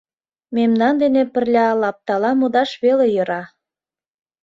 —Мемнан 0.55 0.95
дене 1.03 1.21
пырля 1.33 1.67
лаптала 1.81 2.31
модаш 2.39 2.71
веле 2.83 3.07
йӧра». 3.15 3.43